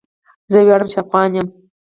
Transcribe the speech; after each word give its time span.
زه 0.51 0.59
ویاړم 0.65 0.87
چې 0.91 0.97
افغان 1.03 1.31
یم. 1.37 1.47